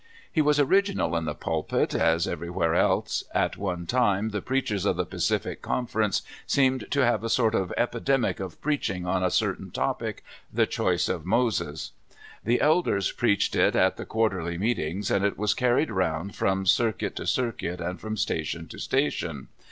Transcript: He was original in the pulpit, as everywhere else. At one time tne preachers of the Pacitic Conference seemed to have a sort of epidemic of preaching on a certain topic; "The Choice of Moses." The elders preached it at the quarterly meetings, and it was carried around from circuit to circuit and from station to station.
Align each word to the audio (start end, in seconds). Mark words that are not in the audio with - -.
He 0.31 0.41
was 0.41 0.59
original 0.59 1.15
in 1.15 1.25
the 1.25 1.35
pulpit, 1.35 1.93
as 1.93 2.27
everywhere 2.27 2.73
else. 2.73 3.23
At 3.35 3.55
one 3.55 3.85
time 3.85 4.31
tne 4.31 4.41
preachers 4.41 4.83
of 4.83 4.97
the 4.97 5.05
Pacitic 5.05 5.61
Conference 5.61 6.23
seemed 6.47 6.89
to 6.89 7.05
have 7.05 7.23
a 7.23 7.29
sort 7.29 7.53
of 7.53 7.71
epidemic 7.77 8.39
of 8.39 8.59
preaching 8.63 9.05
on 9.05 9.21
a 9.23 9.29
certain 9.29 9.69
topic; 9.69 10.23
"The 10.51 10.65
Choice 10.65 11.07
of 11.07 11.23
Moses." 11.23 11.91
The 12.43 12.61
elders 12.61 13.11
preached 13.11 13.55
it 13.55 13.75
at 13.75 13.97
the 13.97 14.05
quarterly 14.07 14.57
meetings, 14.57 15.11
and 15.11 15.23
it 15.23 15.37
was 15.37 15.53
carried 15.53 15.91
around 15.91 16.35
from 16.35 16.65
circuit 16.65 17.15
to 17.17 17.27
circuit 17.27 17.79
and 17.79 18.01
from 18.01 18.17
station 18.17 18.67
to 18.69 18.79
station. 18.79 19.49